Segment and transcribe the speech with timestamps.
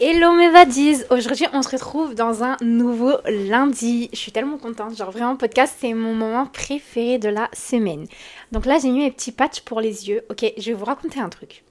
[0.00, 4.08] Hello mes vadis Aujourd'hui on se retrouve dans un nouveau lundi.
[4.12, 8.06] Je suis tellement contente, genre vraiment podcast c'est mon moment préféré de la semaine.
[8.52, 10.22] Donc là j'ai mis mes petits patchs pour les yeux.
[10.30, 11.64] Ok, je vais vous raconter un truc.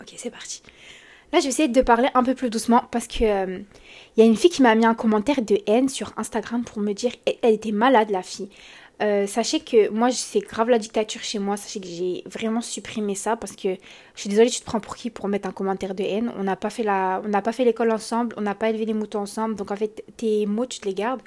[0.00, 0.62] Ok, c'est parti.
[1.34, 3.58] Là je vais essayer de parler un peu plus doucement parce que euh,
[4.16, 6.80] il y a une fille qui m'a mis un commentaire de haine sur Instagram pour
[6.80, 8.48] me dire elle était malade la fille.
[9.00, 11.56] Euh, sachez que moi, c'est grave la dictature chez moi.
[11.56, 13.74] Sachez que j'ai vraiment supprimé ça parce que
[14.14, 16.32] je suis désolée, tu te prends pour qui pour mettre un commentaire de haine?
[16.38, 18.84] On n'a pas fait la, on n'a pas fait l'école ensemble, on n'a pas élevé
[18.84, 19.56] les moutons ensemble.
[19.56, 21.20] Donc en fait, tes mots, tu te les gardes.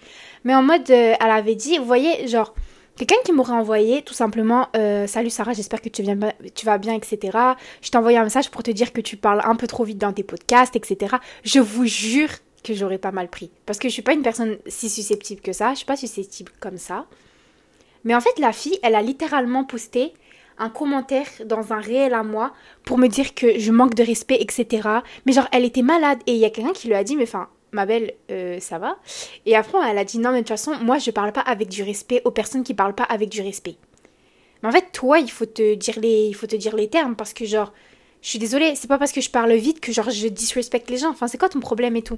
[0.43, 2.53] Mais en mode, euh, elle avait dit, vous voyez, genre.
[2.97, 6.17] Quelqu'un qui m'aurait envoyé tout simplement euh, Salut Sarah, j'espère que tu, viens,
[6.53, 7.37] tu vas bien, etc.
[7.81, 9.97] Je t'ai envoyé un message pour te dire que tu parles un peu trop vite
[9.97, 11.17] dans tes podcasts, etc.
[11.43, 12.29] Je vous jure
[12.63, 13.51] que j'aurais pas mal pris.
[13.65, 15.71] Parce que je suis pas une personne si susceptible que ça.
[15.71, 17.05] Je suis pas susceptible comme ça.
[18.05, 20.13] Mais en fait, la fille, elle a littéralement posté
[20.57, 22.53] un commentaire dans un réel à moi
[22.85, 24.87] pour me dire que je manque de respect, etc.
[25.25, 27.23] Mais genre, elle était malade et il y a quelqu'un qui lui a dit, mais
[27.23, 28.97] enfin, ma belle, euh, ça va
[29.45, 31.67] Et après, elle a dit, non, mais de toute façon, moi, je parle pas avec
[31.67, 33.75] du respect aux personnes qui parlent pas avec du respect.
[34.63, 37.15] Mais en fait, toi, il faut te dire les, il faut te dire les termes
[37.15, 37.73] parce que genre,
[38.21, 40.97] je suis désolée, c'est pas parce que je parle vite que genre je disrespecte les
[40.97, 41.09] gens.
[41.09, 42.17] Enfin, c'est quoi ton problème et tout?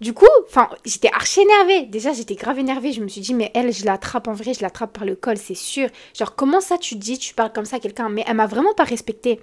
[0.00, 1.82] Du coup, enfin, j'étais archi énervée.
[1.82, 2.92] Déjà, j'étais grave énervée.
[2.92, 5.36] Je me suis dit, mais elle, je l'attrape en vrai, je l'attrape par le col,
[5.36, 5.88] c'est sûr.
[6.18, 8.08] Genre, comment ça tu dis, tu parles comme ça à quelqu'un?
[8.08, 9.40] Mais elle m'a vraiment pas respectée.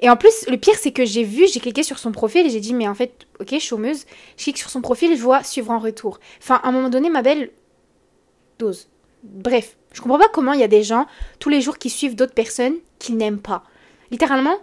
[0.00, 2.50] Et en plus, le pire, c'est que j'ai vu, j'ai cliqué sur son profil et
[2.50, 4.04] j'ai dit, mais en fait, ok, chômeuse.
[4.36, 6.18] Je clique sur son profil, je vois suivre en retour.
[6.42, 7.50] Enfin, à un moment donné, ma belle
[8.58, 8.88] dose.
[9.22, 11.06] Bref, je comprends pas comment il y a des gens
[11.38, 13.62] tous les jours qui suivent d'autres personnes qu'ils n'aiment pas.
[14.10, 14.56] Littéralement,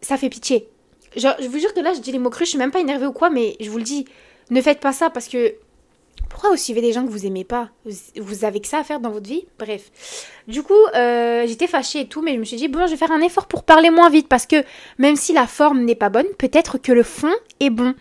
[0.00, 0.68] ça fait pitié.
[1.16, 2.80] Genre, je vous jure que là, je dis les mots crus, je suis même pas
[2.80, 4.06] énervée ou quoi, mais je vous le dis.
[4.50, 5.54] Ne faites pas ça parce que
[6.28, 7.70] pourquoi vous suivez des gens que vous aimez pas?
[8.16, 9.46] Vous avez que ça à faire dans votre vie?
[9.58, 9.90] Bref.
[10.46, 12.96] Du coup, euh, j'étais fâchée et tout, mais je me suis dit, bon, je vais
[12.96, 14.64] faire un effort pour parler moins vite parce que
[14.98, 17.94] même si la forme n'est pas bonne, peut-être que le fond est bon.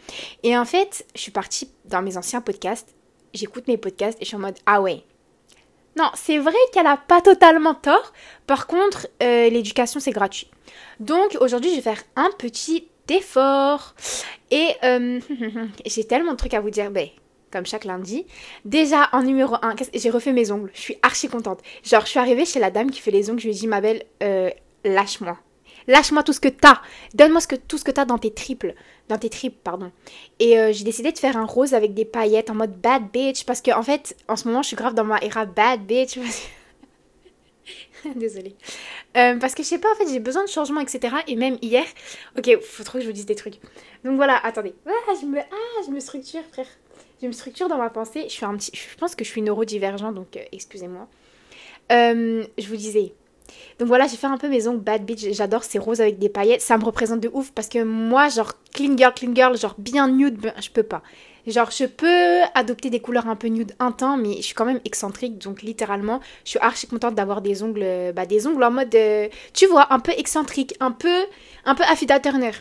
[0.43, 2.93] Et en fait, je suis partie dans mes anciens podcasts,
[3.33, 5.03] j'écoute mes podcasts et je suis en mode, ah ouais.
[5.97, 8.11] Non, c'est vrai qu'elle a pas totalement tort.
[8.47, 10.49] Par contre, euh, l'éducation, c'est gratuit.
[10.99, 13.95] Donc aujourd'hui, je vais faire un petit d'efforts.
[14.51, 15.19] Et euh,
[15.85, 17.07] j'ai tellement de trucs à vous dire, ben,
[17.51, 18.25] comme chaque lundi.
[18.65, 20.71] Déjà, en numéro 1, j'ai refait mes ongles.
[20.73, 21.61] Je suis archi contente.
[21.83, 23.39] Genre, je suis arrivée chez la dame qui fait les ongles.
[23.39, 24.49] Je lui ai dit, ma belle, euh,
[24.83, 25.37] lâche-moi.
[25.87, 26.81] Lâche-moi tout ce que t'as.
[27.13, 28.73] Donne-moi tout ce que t'as dans tes triples.
[29.07, 29.91] Dans tes tripes, pardon.
[30.39, 33.45] Et euh, j'ai décidé de faire un rose avec des paillettes en mode bad bitch.
[33.45, 36.19] Parce que, en fait, en ce moment, je suis grave dans ma era bad bitch.
[38.15, 38.55] Désolée.
[39.17, 41.15] Euh, parce que je sais pas, en fait, j'ai besoin de changement, etc.
[41.27, 41.85] Et même hier.
[42.37, 43.59] Ok, faut trop que je vous dise des trucs.
[44.03, 44.73] Donc voilà, attendez.
[44.85, 46.67] Ah, je me, ah, je me structure, frère.
[47.21, 48.23] Je me structure dans ma pensée.
[48.27, 48.71] Je suis un petit.
[48.73, 51.07] Je pense que je suis neurodivergent, donc euh, excusez-moi.
[51.91, 53.13] Euh, je vous disais.
[53.79, 55.31] Donc voilà, j'ai fait un peu mes ongles bad bitch.
[55.31, 56.61] J'adore ces roses avec des paillettes.
[56.61, 60.07] Ça me représente de ouf parce que moi, genre clean girl, clean girl, genre bien
[60.07, 61.01] nude, ben, je peux pas.
[61.47, 64.65] Genre, je peux adopter des couleurs un peu nude un temps, mais je suis quand
[64.65, 68.71] même excentrique, donc littéralement, je suis archi contente d'avoir des ongles, bah, des ongles en
[68.71, 71.25] mode, euh, tu vois, un peu excentrique, un peu,
[71.65, 72.51] un peu Affida Turner.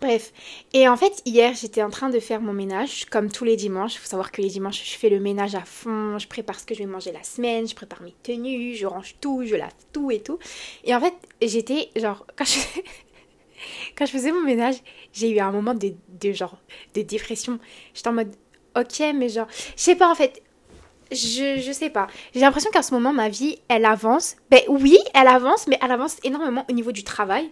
[0.00, 0.32] Bref,
[0.72, 3.94] et en fait, hier, j'étais en train de faire mon ménage, comme tous les dimanches.
[3.96, 6.64] Il faut savoir que les dimanches, je fais le ménage à fond, je prépare ce
[6.64, 9.74] que je vais manger la semaine, je prépare mes tenues, je range tout, je lave
[9.92, 10.38] tout et tout.
[10.84, 12.44] Et en fait, j'étais, genre, quand
[14.06, 14.76] je, faisais mon ménage,
[15.12, 16.58] j'ai eu un moment de, de genre
[16.94, 17.58] de dépression.
[17.92, 18.34] J'étais en mode
[18.76, 20.42] ok, mais genre, je sais pas en fait.
[21.10, 22.06] Je, je sais pas.
[22.34, 24.36] J'ai l'impression qu'à ce moment, ma vie, elle avance.
[24.50, 27.50] Ben oui, elle avance, mais elle avance énormément au niveau du travail.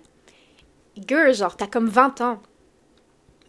[1.07, 2.41] Girl, genre, t'as comme 20 ans.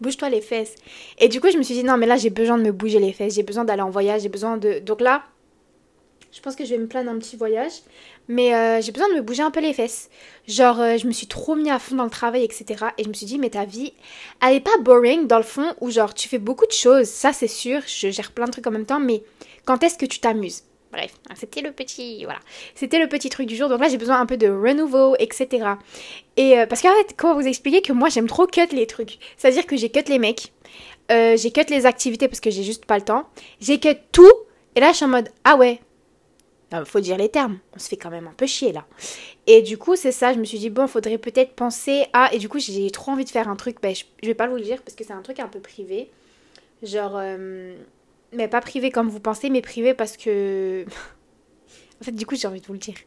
[0.01, 0.75] Bouge-toi les fesses.
[1.17, 2.99] Et du coup, je me suis dit, non, mais là, j'ai besoin de me bouger
[2.99, 3.35] les fesses.
[3.35, 4.21] J'ai besoin d'aller en voyage.
[4.21, 4.79] J'ai besoin de.
[4.79, 5.23] Donc là,
[6.31, 7.71] je pense que je vais me plaindre un petit voyage.
[8.27, 10.09] Mais euh, j'ai besoin de me bouger un peu les fesses.
[10.47, 12.85] Genre, euh, je me suis trop mis à fond dans le travail, etc.
[12.97, 13.93] Et je me suis dit, mais ta vie,
[14.45, 17.07] elle est pas boring dans le fond, où genre, tu fais beaucoup de choses.
[17.07, 17.81] Ça, c'est sûr.
[17.87, 18.99] Je gère plein de trucs en même temps.
[18.99, 19.23] Mais
[19.65, 20.63] quand est-ce que tu t'amuses?
[20.97, 22.39] Bref, c'était le petit, voilà,
[22.73, 23.69] c'était le petit truc du jour.
[23.69, 25.47] Donc là, j'ai besoin un peu de renouveau, etc.
[26.37, 29.19] Et euh, parce qu'en fait, comment vous expliquer que moi, j'aime trop cut les trucs?
[29.37, 30.51] C'est-à-dire que j'ai cut les mecs,
[31.09, 33.29] j'ai cut les activités parce que j'ai juste pas le temps.
[33.61, 34.33] J'ai cut tout.
[34.75, 35.79] Et là, je suis en mode, ah ouais,
[36.71, 37.59] il faut dire les termes.
[37.75, 38.85] On se fait quand même un peu chier là.
[39.45, 40.33] Et du coup, c'est ça.
[40.33, 42.33] Je me suis dit, bon, faudrait peut-être penser à.
[42.33, 43.77] Et du coup, j'ai trop envie de faire un truc.
[43.81, 46.09] Ben, je, vais pas vous le dire parce que c'est un truc un peu privé.
[46.83, 47.13] Genre.
[47.15, 47.75] Euh,
[48.33, 50.85] mais pas privé comme vous pensez, mais privé parce que.
[52.01, 52.97] en fait, du coup, j'ai envie de vous le dire.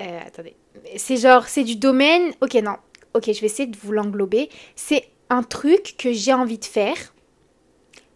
[0.00, 0.56] Euh, attendez.
[0.96, 2.32] C'est genre, c'est du domaine.
[2.40, 2.76] Ok, non.
[3.14, 4.48] Ok, je vais essayer de vous l'englober.
[4.74, 7.14] C'est un truc que j'ai envie de faire,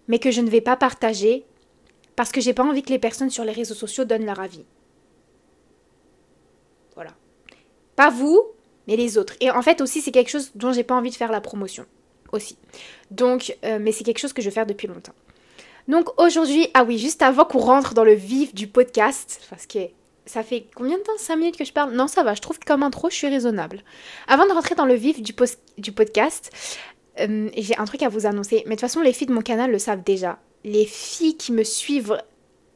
[0.08, 1.44] mais que je ne vais pas partager
[2.16, 4.64] parce que j'ai pas envie que les personnes sur les réseaux sociaux donnent leur avis.
[6.94, 7.12] Voilà.
[7.94, 8.42] Pas vous,
[8.88, 9.34] mais les autres.
[9.40, 11.86] Et en fait aussi c'est quelque chose dont j'ai pas envie de faire la promotion.
[12.32, 12.58] aussi.
[13.10, 15.14] Donc, euh, mais c'est quelque chose que je veux faire depuis longtemps.
[15.88, 19.78] Donc aujourd'hui, ah oui, juste avant qu'on rentre dans le vif du podcast, parce que
[20.26, 21.12] ça fait combien de temps?
[21.16, 21.92] 5 minutes que je parle?
[21.92, 23.82] Non, ça va, je trouve que comme intro, je suis raisonnable.
[24.26, 25.34] Avant de rentrer dans le vif du,
[25.78, 26.50] du podcast,
[27.20, 28.64] euh, j'ai un truc à vous annoncer.
[28.66, 30.38] Mais de toute façon, les filles de mon canal le savent déjà.
[30.64, 32.20] Les filles qui me suivent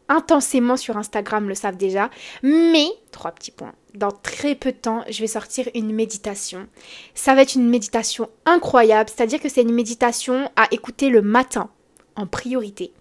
[0.09, 2.11] intensément sur Instagram le savent déjà.
[2.45, 3.75] Mais, trois petits points.
[3.95, 6.69] Dans très peu de temps, je vais sortir une méditation.
[7.15, 9.11] Ça va être une méditation incroyable.
[9.12, 11.69] C'est-à-dire que c'est une méditation à écouter le matin
[12.15, 12.93] en priorité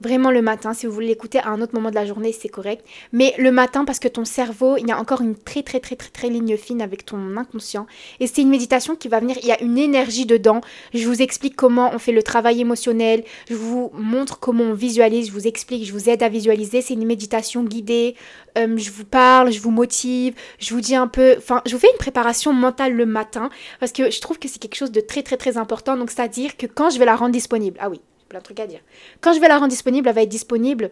[0.00, 0.74] vraiment le matin.
[0.74, 2.84] Si vous voulez l'écouter à un autre moment de la journée, c'est correct.
[3.12, 5.96] Mais le matin, parce que ton cerveau, il y a encore une très très très
[5.96, 7.86] très très ligne fine avec ton inconscient.
[8.20, 10.60] Et c'est une méditation qui va venir, il y a une énergie dedans.
[10.92, 13.24] Je vous explique comment on fait le travail émotionnel.
[13.48, 15.28] Je vous montre comment on visualise.
[15.28, 16.82] Je vous explique, je vous aide à visualiser.
[16.82, 18.14] C'est une méditation guidée.
[18.58, 20.34] Euh, je vous parle, je vous motive.
[20.58, 23.50] Je vous dis un peu, enfin, je vous fais une préparation mentale le matin.
[23.80, 25.96] Parce que je trouve que c'est quelque chose de très très très important.
[25.96, 28.00] Donc, c'est-à-dire que quand je vais la rendre disponible, ah oui,
[28.34, 28.80] plein de trucs à dire.
[29.20, 30.90] Quand je vais la rendre disponible, elle va être disponible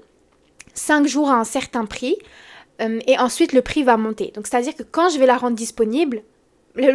[0.75, 2.17] 5 jours à un certain prix.
[2.81, 4.33] Euh, et ensuite, le prix va monter.
[4.35, 6.23] Donc, c'est-à-dire que quand je vais la rendre disponible,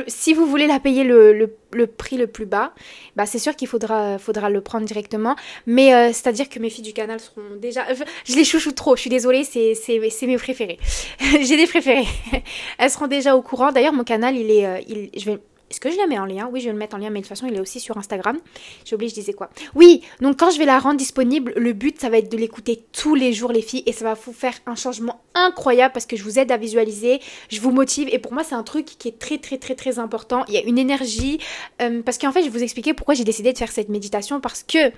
[0.08, 1.56] si vous voulez la payer le,
[1.98, 2.74] prix le plus bas,
[3.16, 5.36] bah c'est sûr qu'il faudra, le prendre directement.
[5.68, 7.86] Mais euh, c'est-à-dire que mes filles du canal seront déjà...
[8.26, 9.76] je les chouchoute trop, je suis désolée, c'est
[10.24, 10.80] mes préférés.
[11.20, 12.08] J'ai des préférés.
[12.80, 13.72] Elles seront déjà au courant.
[13.72, 14.66] D'ailleurs, mon canal, il est...
[14.66, 14.80] Euh,
[15.16, 15.40] je vais
[15.70, 16.50] est-ce que je la mets en lien?
[16.52, 17.98] Oui, je vais le mettre en lien, mais de toute façon, il est aussi sur
[17.98, 18.38] Instagram.
[18.86, 19.50] J'ai oublié, je disais quoi?
[19.76, 22.86] Oui, donc quand je vais la rendre disponible, le but, ça va être de l'écouter
[22.94, 26.16] tous les jours, les filles, et ça va vous faire un changement incroyable parce que
[26.16, 27.20] je vous aide à visualiser,
[27.50, 30.00] je vous motive, et pour moi, c'est un truc qui est très, très, très, très
[30.00, 30.46] important.
[30.48, 31.40] Il y a une énergie,
[31.82, 34.40] euh, parce qu'en fait, je vais vous expliquer pourquoi j'ai décidé de faire cette méditation,
[34.40, 34.92] parce que euh,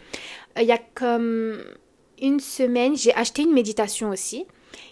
[0.57, 1.63] il y a comme
[2.21, 4.45] une semaine, j'ai acheté une méditation aussi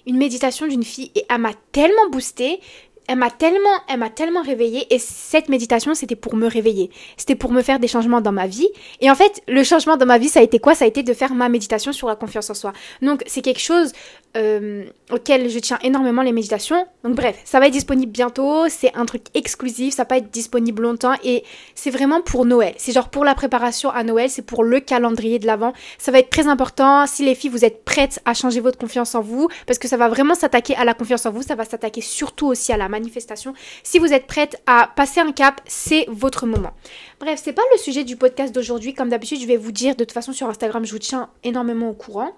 [0.05, 2.59] une méditation d'une fille et elle m'a tellement boosté
[3.07, 6.91] elle m'a tellement, elle m'a tellement réveillée et cette méditation c'était pour me réveiller.
[7.15, 8.67] C'était pour me faire des changements dans ma vie.
[9.01, 10.75] Et en fait, le changement dans ma vie, ça a été quoi?
[10.75, 12.73] Ça a été de faire ma méditation sur la confiance en soi.
[13.01, 13.93] Donc c'est quelque chose
[14.35, 16.85] euh, auquel je tiens énormément les méditations.
[17.03, 18.67] Donc bref, ça va être disponible bientôt.
[18.69, 21.43] C'est un truc exclusif, ça va pas être disponible longtemps et
[21.75, 22.73] c'est vraiment pour Noël.
[22.77, 25.73] C'est genre pour la préparation à Noël, c'est pour le calendrier de l'avant.
[25.97, 27.07] Ça va être très important.
[27.07, 29.97] Si les filles vous êtes prêtes à changer votre confiance en vous, parce que ça
[29.97, 32.89] va vraiment s'attaquer à la confiance en vous, ça va s'attaquer surtout aussi à la
[32.89, 33.53] manifestation.
[33.83, 36.71] Si vous êtes prête à passer un cap, c'est votre moment.
[37.19, 38.93] Bref, c'est pas le sujet du podcast d'aujourd'hui.
[38.93, 41.89] Comme d'habitude, je vais vous dire de toute façon sur Instagram, je vous tiens énormément
[41.89, 42.33] au courant.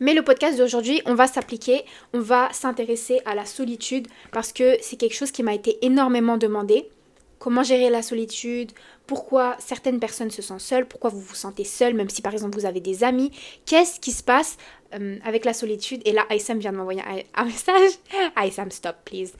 [0.00, 4.76] Mais le podcast d'aujourd'hui, on va s'appliquer, on va s'intéresser à la solitude parce que
[4.80, 6.88] c'est quelque chose qui m'a été énormément demandé.
[7.38, 8.70] Comment gérer la solitude?
[9.06, 10.86] Pourquoi certaines personnes se sentent seules?
[10.86, 13.32] Pourquoi vous vous sentez seul même si par exemple vous avez des amis?
[13.66, 14.56] Qu'est-ce qui se passe
[14.94, 16.02] euh, avec la solitude?
[16.04, 17.02] Et là, Aïssam vient de m'envoyer
[17.34, 17.90] un, message.
[18.36, 19.32] Aïssam, stop, please.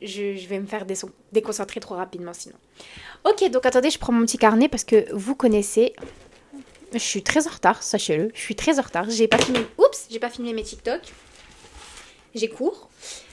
[0.00, 0.86] Je, je, vais me faire
[1.32, 2.56] déconcentrer trop rapidement sinon.
[3.24, 5.92] Ok, donc attendez, je prends mon petit carnet parce que vous connaissez
[6.92, 8.30] je suis très en retard, sachez-le.
[8.34, 9.08] Je suis très en retard.
[9.08, 9.66] J'ai pas filmé.
[9.78, 11.00] Oups, j'ai pas filmé mes TikTok.
[12.34, 12.88] J'ai cours.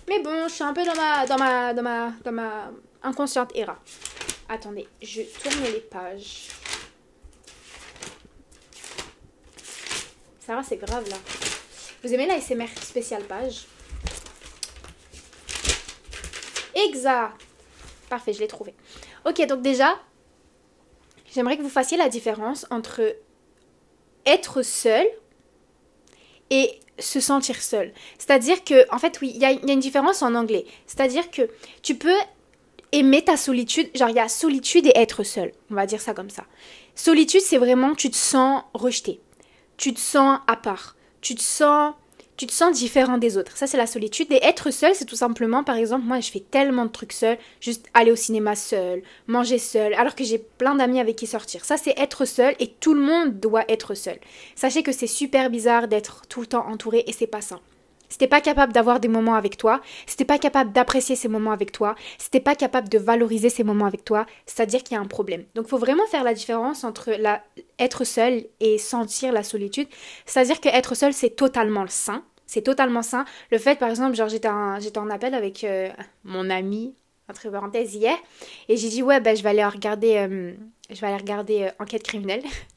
[0.07, 2.71] Mais bon, je suis un peu dans ma, dans ma, dans ma, dans ma
[3.03, 3.77] inconsciente era.
[4.49, 6.47] Attendez, je tourne les pages.
[10.47, 11.17] Va, c'est grave là.
[12.03, 13.65] Vous aimez la SMR spéciale page?
[16.73, 17.33] Exact.
[18.09, 18.73] Parfait, je l'ai trouvé.
[19.25, 19.99] Ok, donc déjà,
[21.33, 23.17] j'aimerais que vous fassiez la différence entre
[24.27, 25.07] être seul
[26.49, 27.93] et se sentir seul.
[28.17, 30.65] C'est-à-dire que, en fait, oui, il y, a une différence en anglais.
[30.85, 31.49] C'est-à-dire que
[31.81, 32.17] tu peux
[32.91, 36.13] aimer ta solitude, genre il y a solitude et être seul, on va dire ça
[36.13, 36.45] comme ça.
[36.95, 39.19] Solitude, c'est vraiment tu te sens rejeté,
[39.75, 41.93] tu te sens à part, tu te sens
[42.37, 43.57] tu te sens différent des autres.
[43.57, 44.31] Ça, c'est la solitude.
[44.31, 47.37] Et être seul, c'est tout simplement, par exemple, moi, je fais tellement de trucs seul,
[47.59, 51.65] juste aller au cinéma seul, manger seul, alors que j'ai plein d'amis avec qui sortir.
[51.65, 54.19] Ça, c'est être seul et tout le monde doit être seul.
[54.55, 57.59] Sachez que c'est super bizarre d'être tout le temps entouré et c'est pas ça.
[58.09, 61.71] Si pas capable d'avoir des moments avec toi, si pas capable d'apprécier ces moments avec
[61.71, 65.07] toi, si pas capable de valoriser ces moments avec toi, c'est-à-dire qu'il y a un
[65.07, 65.43] problème.
[65.55, 67.43] Donc il faut vraiment faire la différence entre la,
[67.79, 69.87] être seul et sentir la solitude.
[70.25, 72.23] C'est-à-dire que être seul, c'est totalement le sain.
[72.45, 73.25] C'est totalement sain.
[73.51, 75.89] Le fait, par exemple, genre j'étais en, j'étais en appel avec euh,
[76.23, 76.95] mon ami,
[77.29, 78.15] entre parenthèses, hier,
[78.69, 80.53] et j'ai dit ouais, ben je vais aller regarder, euh,
[80.89, 82.43] je vais aller regarder euh, Enquête criminelle.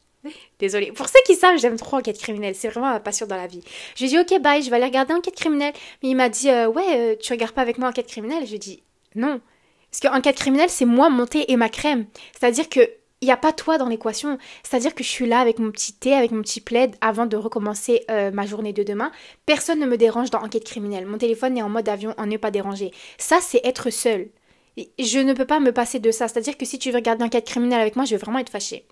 [0.58, 0.92] Désolée.
[0.92, 2.54] Pour ceux qui savent, j'aime trop Enquête criminelle.
[2.54, 3.62] C'est vraiment ma passion dans la vie.
[3.94, 5.72] Je lui ai dit, ok, bye, je vais aller regarder Enquête criminelle.
[6.02, 8.44] Mais il m'a dit, euh, ouais, euh, tu regardes pas avec moi Enquête criminelle?
[8.44, 8.82] Je lui ai dit,
[9.14, 9.40] non.
[9.90, 12.06] Parce que Enquête criminelle, c'est moi, mon thé et ma crème.
[12.38, 12.80] C'est-à-dire que
[13.22, 14.38] il n'y a pas toi dans l'équation.
[14.62, 17.36] C'est-à-dire que je suis là avec mon petit thé, avec mon petit plaid avant de
[17.36, 19.12] recommencer euh, ma journée de demain.
[19.44, 21.04] Personne ne me dérange dans Enquête criminelle.
[21.04, 22.92] Mon téléphone est en mode avion, en ne pas déranger.
[23.18, 24.28] Ça, c'est être seul.
[24.98, 26.28] Je ne peux pas me passer de ça.
[26.28, 28.48] C'est-à-dire que si tu veux regarder un cas criminel avec moi, je vais vraiment être
[28.48, 28.86] fâchée.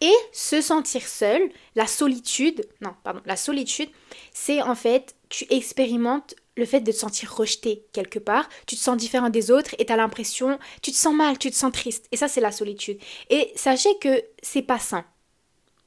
[0.00, 3.88] Et se sentir seul, la solitude, non, pardon, la solitude,
[4.32, 8.80] c'est en fait, tu expérimentes le fait de te sentir rejeté quelque part, tu te
[8.80, 11.72] sens différent des autres et tu as l'impression, tu te sens mal, tu te sens
[11.72, 12.06] triste.
[12.12, 12.98] Et ça, c'est la solitude.
[13.30, 15.04] Et sachez que c'est pas sain.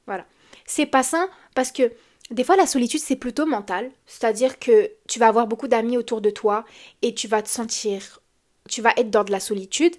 [0.06, 0.26] Voilà.
[0.66, 1.92] C'est pas sain parce que
[2.30, 3.90] des fois, la solitude, c'est plutôt mental.
[4.06, 6.64] C'est-à-dire que tu vas avoir beaucoup d'amis autour de toi
[7.00, 8.20] et tu vas te sentir,
[8.68, 9.96] tu vas être dans de la solitude.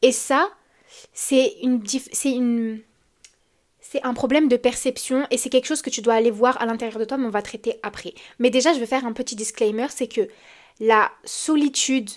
[0.00, 0.50] Et ça,
[1.12, 2.80] c'est une, c'est une,
[3.92, 6.64] c'est un problème de perception et c'est quelque chose que tu dois aller voir à
[6.64, 8.14] l'intérieur de toi, mais on va traiter après.
[8.38, 10.28] Mais déjà, je vais faire un petit disclaimer, c'est que
[10.80, 12.08] la solitude,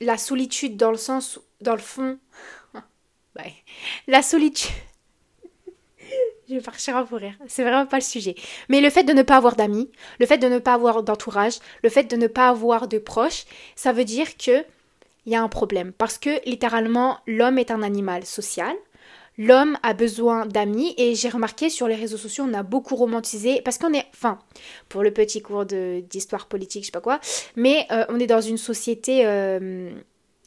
[0.00, 2.20] la solitude dans le sens, dans le fond,
[4.06, 4.70] la solitude,
[6.48, 8.36] je vais partir pour rire, c'est vraiment pas le sujet.
[8.68, 9.90] Mais le fait de ne pas avoir d'amis,
[10.20, 13.44] le fait de ne pas avoir d'entourage, le fait de ne pas avoir de proches,
[13.74, 14.64] ça veut dire que
[15.26, 18.74] il y a un problème parce que littéralement l'homme est un animal social
[19.38, 23.62] l'homme a besoin d'amis et j'ai remarqué sur les réseaux sociaux on a beaucoup romantisé
[23.62, 24.38] parce qu'on est enfin
[24.88, 27.20] pour le petit cours d'histoire politique je sais pas quoi
[27.56, 29.90] mais euh, on est dans une société euh,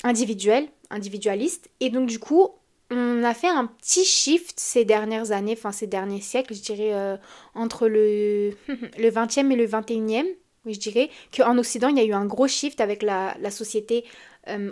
[0.04, 2.50] individuelle individualiste et donc du coup
[2.92, 6.94] on a fait un petit shift ces dernières années enfin ces derniers siècles je dirais
[6.94, 7.16] euh,
[7.56, 10.26] entre le le 20e et le 21e
[10.64, 13.50] oui, je dirais qu'en Occident, il y a eu un gros shift avec la, la
[13.50, 14.06] société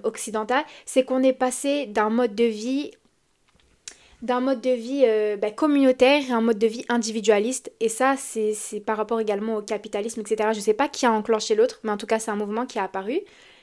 [0.03, 0.63] occidentale.
[0.85, 2.91] C'est qu'on est passé d'un mode de vie
[4.21, 7.71] d'un mode de vie euh, bah, communautaire et un mode de vie individualiste.
[7.79, 10.49] Et ça, c'est par rapport également au capitalisme, etc.
[10.53, 12.79] Je sais pas qui a enclenché l'autre, mais en tout cas, c'est un mouvement qui
[12.79, 13.19] a apparu.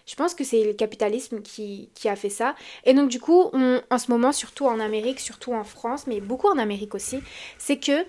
[0.07, 2.55] Je pense que c'est le capitalisme qui, qui, a fait ça.
[2.85, 6.47] Et donc, du coup, en ce moment, surtout en Amérique, surtout en France, mais beaucoup
[6.47, 7.19] en Amérique aussi,
[7.59, 8.07] c'est que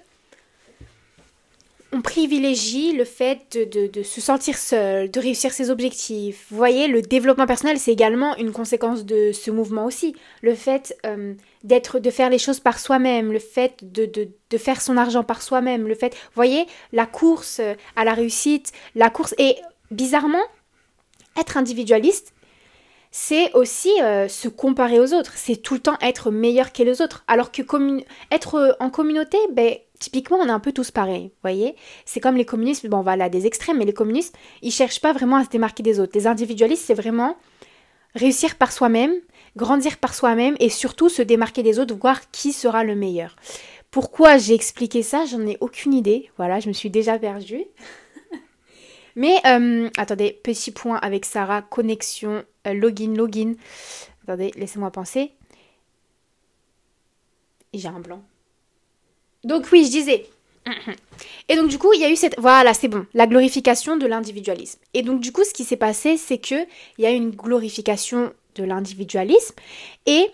[1.92, 6.46] on privilégie le fait de, se sentir seul, de réussir ses objectifs.
[6.50, 10.16] Vous voyez, le développement personnel, c'est également une conséquence de ce mouvement aussi.
[10.42, 14.82] Le fait euh, d'être, de faire les choses par soi-même, le fait de, de, faire
[14.82, 17.62] son argent par soi-même, le fait, vous voyez, la course
[17.96, 19.34] à la réussite, la course.
[19.38, 19.56] Et
[19.92, 20.44] bizarrement,
[21.40, 22.34] être individualiste,
[23.20, 25.34] c'est aussi euh, se comparer aux autres.
[25.38, 27.24] C'est tout le temps être meilleur que les autres.
[27.28, 27.64] Alors que
[28.32, 32.46] être en communauté, ben typiquement, on est un peu tous pareils, voyez C'est comme les
[32.46, 35.44] communistes, bon, on va là des extrêmes, mais les communistes, ils cherchent pas vraiment à
[35.44, 36.12] se démarquer des autres.
[36.14, 37.38] Les individualistes, c'est vraiment
[38.14, 39.16] réussir par soi-même,
[39.56, 43.36] grandir par soi-même et surtout se démarquer des autres, voir qui sera le meilleur.
[43.90, 46.30] Pourquoi j'ai expliqué ça, j'en ai aucune idée.
[46.38, 47.66] Voilà, je me suis déjà perdue.
[49.18, 53.56] Mais, euh, attendez, petit point avec Sarah, connexion, euh, login, login.
[54.24, 55.32] Attendez, laissez-moi penser.
[57.74, 58.24] J'ai un blanc.
[59.44, 60.26] Donc oui, je disais.
[61.50, 64.06] Et donc du coup, il y a eu cette voilà, c'est bon, la glorification de
[64.06, 64.80] l'individualisme.
[64.94, 68.32] Et donc du coup, ce qui s'est passé, c'est que il y a une glorification
[68.56, 69.56] de l'individualisme
[70.06, 70.28] et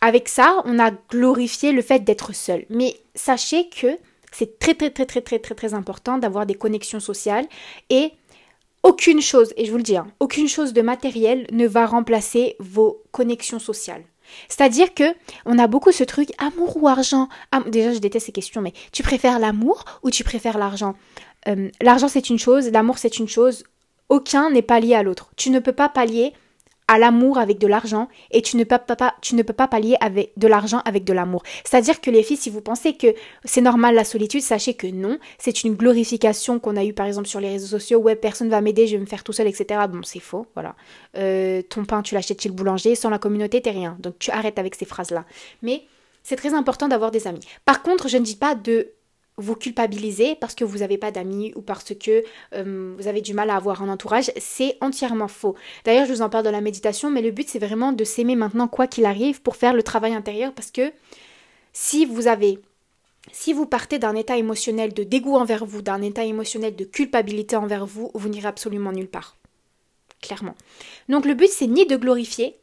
[0.00, 2.64] avec ça, on a glorifié le fait d'être seul.
[2.70, 3.98] Mais sachez que
[4.32, 7.46] c'est très très très très très très très important d'avoir des connexions sociales
[7.90, 8.12] et
[8.82, 12.56] aucune chose, et je vous le dis, hein, aucune chose de matériel ne va remplacer
[12.60, 14.04] vos connexions sociales.
[14.48, 15.04] C'est-à-dire que
[15.46, 17.28] on a beaucoup ce truc amour ou argent.
[17.66, 20.94] déjà, je déteste ces questions, mais tu préfères l'amour ou tu préfères l'argent?
[21.48, 23.64] Euh, L'argent c'est une chose, l'amour c'est une chose.
[24.08, 25.30] Aucun n'est pas lié à l'autre.
[25.36, 26.32] Tu ne peux pas pallier
[26.88, 30.80] à l'amour avec de l'argent et tu ne, peux pas, tu pallier avec de l'argent
[30.84, 31.42] avec de l'amour.
[31.64, 33.14] C'est-à-dire que les filles, si vous pensez que
[33.44, 37.28] c'est normal la solitude, sachez que non, c'est une glorification qu'on a eue par exemple
[37.28, 39.80] sur les réseaux sociaux, ouais, personne va m'aider, je vais me faire tout seul, etc.
[39.88, 40.74] Bon, c'est faux, voilà.
[41.16, 43.96] Euh, ton pain, tu l'achètes chez le boulanger, sans la communauté, t'es rien.
[44.00, 45.24] Donc tu arrêtes avec ces phrases-là.
[45.62, 45.82] Mais
[46.22, 47.40] c'est très important d'avoir des amis.
[47.64, 48.92] Par contre, je ne dis pas de
[49.38, 53.34] vous culpabiliser parce que vous n'avez pas d'amis ou parce que euh, vous avez du
[53.34, 55.54] mal à avoir un entourage, c'est entièrement faux.
[55.84, 58.36] D'ailleurs, je vous en parle dans la méditation, mais le but c'est vraiment de s'aimer
[58.36, 60.92] maintenant quoi qu'il arrive pour faire le travail intérieur parce que
[61.72, 62.58] si vous avez
[63.32, 67.56] si vous partez d'un état émotionnel de dégoût envers vous, d'un état émotionnel de culpabilité
[67.56, 69.36] envers vous, vous n'irez absolument nulle part.
[70.22, 70.54] Clairement.
[71.08, 72.56] Donc le but c'est ni de glorifier,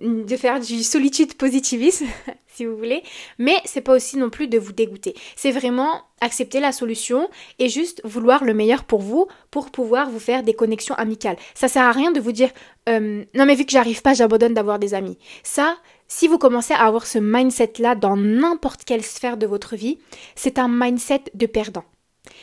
[0.00, 2.06] de faire du solitude positivisme,
[2.48, 3.02] si vous voulez,
[3.38, 5.14] mais c'est pas aussi non plus de vous dégoûter.
[5.36, 10.18] C'est vraiment accepter la solution et juste vouloir le meilleur pour vous pour pouvoir vous
[10.18, 11.36] faire des connexions amicales.
[11.54, 12.50] Ça sert à rien de vous dire
[12.88, 15.18] euh, non mais vu que j'arrive pas, j'abandonne d'avoir des amis.
[15.42, 15.76] Ça,
[16.08, 19.98] si vous commencez à avoir ce mindset là dans n'importe quelle sphère de votre vie,
[20.34, 21.84] c'est un mindset de perdant.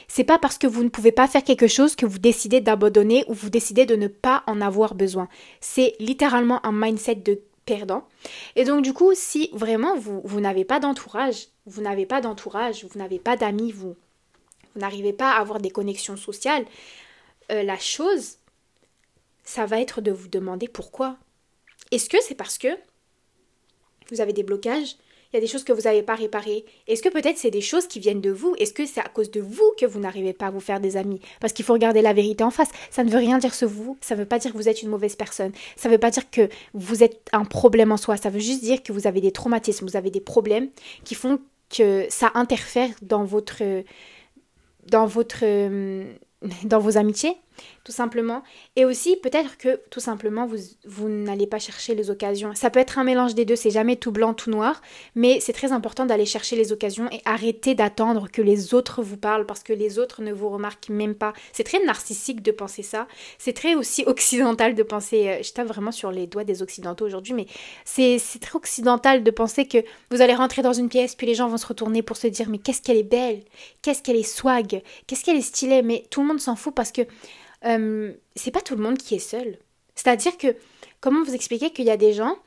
[0.08, 3.24] C'est pas parce que vous ne pouvez pas faire quelque chose que vous décidez d'abandonner
[3.28, 5.28] ou vous décidez de ne pas en avoir besoin.
[5.62, 8.08] C'est littéralement un mindset de perdant.
[8.56, 13.00] Et donc du coup, si vraiment vous, n'avez pas d'entourage, vous n'avez pas d'entourage, vous
[13.00, 13.96] n'avez pas d'amis, vous,
[14.74, 16.66] vous n'arrivez pas à avoir des connexions sociales,
[17.52, 18.38] euh, la chose,
[19.44, 21.18] ça va être de vous demander pourquoi.
[21.92, 22.70] Est-ce que c'est parce que
[24.12, 24.96] vous avez des blocages
[25.34, 26.64] il y a des choses que vous n'avez pas réparées.
[26.88, 28.54] Est-ce que peut-être c'est des choses qui viennent de vous?
[28.60, 30.96] Est-ce que c'est à cause de vous que vous n'arrivez pas à vous faire des
[30.96, 31.20] amis?
[31.40, 32.70] Parce qu'il faut regarder la vérité en face.
[32.92, 34.84] Ça ne veut rien dire sur vous, ça ne veut pas dire que vous êtes
[34.84, 38.16] une mauvaise personne, ça ne veut pas dire que vous êtes un problème en soi,
[38.16, 40.70] ça veut juste dire que vous avez des traumatismes, vous avez des problèmes
[41.04, 41.40] qui font
[41.76, 43.64] que ça interfère dans votre
[44.86, 45.44] dans votre
[46.66, 47.36] dans vos amitiés,
[47.84, 48.44] tout simplement.
[48.76, 52.54] Et aussi, peut-être que tout simplement, vous, vous n'allez pas chercher les occasions.
[52.56, 54.82] Ça peut être un mélange des deux, c'est jamais tout blanc, tout noir,
[55.16, 59.18] mais c'est très important d'aller chercher les occasions et arrêter d'attendre que les autres vous
[59.18, 61.34] parlent parce que les autres ne vous remarquent même pas.
[61.52, 63.08] C'est très narcissique de penser ça.
[63.38, 67.06] C'est très aussi occidental de penser, euh, je tape vraiment sur les doigts des occidentaux
[67.06, 67.48] aujourd'hui, mais
[67.86, 69.80] c'est très occidental de penser que
[70.12, 72.50] vous allez rentrer dans une pièce, puis les gens vont se retourner pour se dire,
[72.50, 73.44] mais qu'est-ce qu'elle est belle,
[73.82, 76.92] qu'est-ce qu'elle est swag, qu'est-ce qu'elle est stylée, mais tout le monde s'en fout parce
[76.92, 77.02] que
[77.66, 79.58] euh, c'est pas tout le monde qui est seul.
[79.96, 80.56] C'est-à-dire que,
[81.02, 82.38] comment vous expliquer qu'il y a des gens,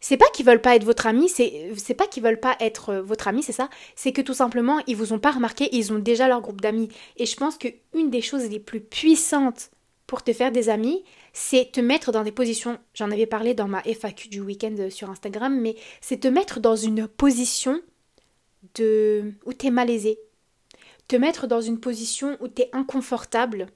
[0.00, 2.90] c'est pas qu'ils veulent pas être votre ami, c'est, c'est pas qu'ils veulent pas être
[2.90, 5.92] euh, votre ami, c'est ça, c'est que tout simplement, ils vous ont pas remarqué, ils
[5.92, 6.88] ont déjà leur groupe d'amis.
[7.16, 9.70] Et je pense qu'une des choses les plus puissantes
[10.06, 13.68] pour te faire des amis, c'est te mettre dans des positions, j'en avais parlé dans
[13.68, 17.80] ma FAQ du week-end euh, sur Instagram, mais c'est te mettre dans une position
[18.74, 20.18] de où t'es malaisé.
[21.08, 23.66] Te mettre dans une position où t'es inconfortable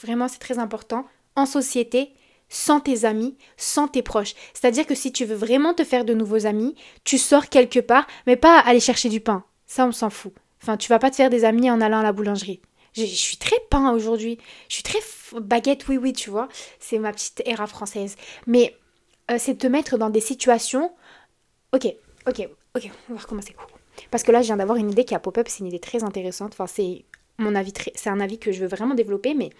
[0.00, 1.06] Vraiment, c'est très important.
[1.36, 2.12] En société,
[2.48, 4.34] sans tes amis, sans tes proches.
[4.52, 6.74] C'est-à-dire que si tu veux vraiment te faire de nouveaux amis,
[7.04, 9.44] tu sors quelque part, mais pas aller chercher du pain.
[9.66, 10.32] Ça, on s'en fout.
[10.62, 12.60] Enfin, tu vas pas te faire des amis en allant à la boulangerie.
[12.94, 14.38] Je, suis très pain aujourd'hui.
[14.68, 15.00] Je suis très
[15.40, 16.48] baguette, oui, oui, tu vois.
[16.78, 18.16] C'est ma petite era française.
[18.46, 18.76] Mais
[19.30, 20.92] euh, c'est te mettre dans des situations.
[21.72, 21.86] Ok,
[22.28, 23.56] ok, ok, on va recommencer.
[24.10, 26.04] Parce que là, je viens d'avoir une idée qui a pop-up, c'est une idée très
[26.04, 26.52] intéressante.
[26.52, 27.04] Enfin, c'est
[27.38, 29.50] mon avis, c'est un avis que je veux vraiment développer, mais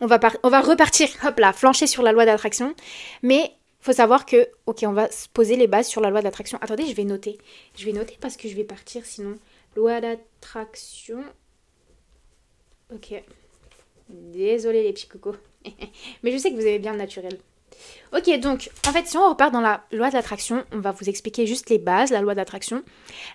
[0.00, 2.74] on va, repartir, hop là, flancher sur la loi d'attraction.
[3.22, 6.58] Mais faut savoir que, ok, on va se poser les bases sur la loi d'attraction.
[6.60, 7.38] Attendez, je vais noter.
[7.76, 9.36] Je vais noter parce que je vais partir sinon.
[9.76, 11.24] Loi d'attraction.
[12.94, 13.22] Ok.
[14.08, 15.36] Désolé les petits cocos.
[16.22, 17.38] Mais je sais que vous avez bien le naturel.
[18.12, 21.08] Ok, donc en fait, si on repart dans la loi de l'attraction, on va vous
[21.08, 22.82] expliquer juste les bases, la loi d'attraction.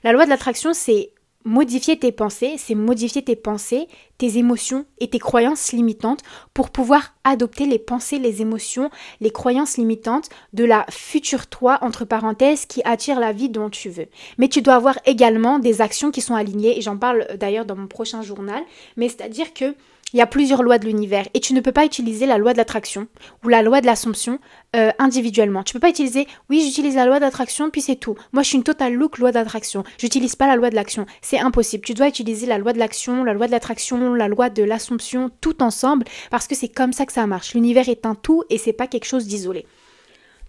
[0.04, 1.12] La loi de l'attraction, c'est
[1.46, 6.22] modifier tes pensées, c'est modifier tes pensées, tes émotions et tes croyances limitantes
[6.54, 8.90] pour pouvoir adopter les pensées, les émotions,
[9.22, 13.90] les croyances limitantes de la future toi, entre parenthèses, qui attire la vie dont tu
[13.90, 14.08] veux.
[14.38, 17.76] Mais tu dois avoir également des actions qui sont alignées, et j'en parle d'ailleurs dans
[17.76, 18.64] mon prochain journal,
[18.98, 19.76] mais c'est-à-dire que
[20.14, 22.54] il y a plusieurs lois de l'univers et tu ne peux pas utiliser la loi
[22.54, 23.08] de l'attraction
[23.44, 24.40] ou la loi de l'assomption
[24.76, 25.64] euh, individuellement.
[25.64, 28.16] Tu peux pas utiliser, oui, j'utilise la loi d'attraction puis c'est tout.
[28.32, 29.84] Moi, je suis une totale look loi d'attraction.
[29.98, 31.06] J'utilise pas la loi de l'action.
[31.22, 31.84] C'est impossible.
[31.84, 35.32] Tu dois utiliser la loi de l'action, la loi de l'attraction, la loi de l'assomption,
[35.42, 37.54] tout ensemble parce que c'est comme ça que ça marche.
[37.54, 39.66] L'univers est un tout et c'est pas quelque chose d'isolé.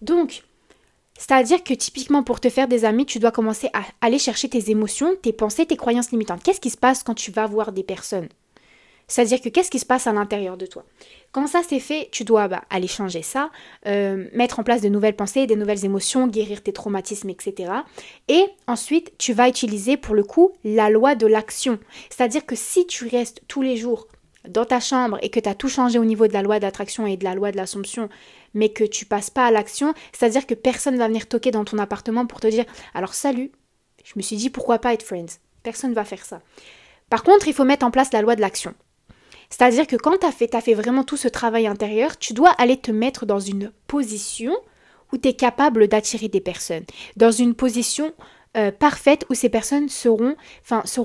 [0.03, 0.43] Donc,
[1.19, 4.71] c'est-à-dire que typiquement pour te faire des amis, tu dois commencer à aller chercher tes
[4.71, 6.43] émotions, tes pensées, tes croyances limitantes.
[6.43, 8.29] Qu'est-ce qui se passe quand tu vas voir des personnes?
[9.09, 10.85] C'est-à-dire que qu'est-ce qui se passe à l'intérieur de toi?
[11.33, 13.51] Quand ça c'est fait, tu dois bah, aller changer ça,
[13.87, 17.73] euh, mettre en place de nouvelles pensées, des nouvelles émotions, guérir tes traumatismes, etc.
[18.29, 21.79] Et ensuite, tu vas utiliser pour le coup la loi de l'action.
[22.11, 24.09] C'est-à-dire que si tu restes tous les jours
[24.49, 27.07] dans ta chambre et que tu as tout changé au niveau de la loi d'attraction
[27.07, 28.09] et de la loi de l'assomption,
[28.55, 31.79] mais que tu passes pas à l'action, c'est-à-dire que personne va venir toquer dans ton
[31.79, 32.65] appartement pour te dire
[32.95, 33.53] alors salut,
[34.05, 35.39] je me suis dit pourquoi pas être friends?
[35.63, 36.41] Personne va faire ça.
[37.11, 38.75] Par contre, il faut mettre en place la loi de l'action.
[39.51, 42.77] C'est-à-dire que quand tu as fait, fait vraiment tout ce travail intérieur, tu dois aller
[42.77, 44.55] te mettre dans une position
[45.13, 46.85] où tu es capable d'attirer des personnes,
[47.17, 48.13] dans une position
[48.57, 50.35] euh, parfaite où ces personnes seront